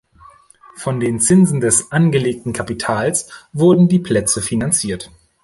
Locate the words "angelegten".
1.91-2.53